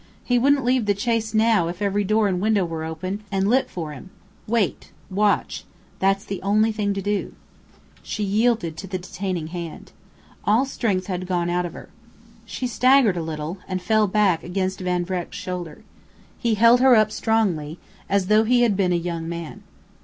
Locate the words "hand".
9.53-9.91